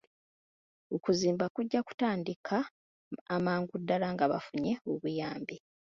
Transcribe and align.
Okuzimba 0.95 1.45
kujja 1.55 1.79
kutandika 1.87 2.55
amangu 3.35 3.73
ddaala 3.81 4.07
nga 4.13 4.25
bafunye 4.33 4.73
obuyambi. 4.91 5.55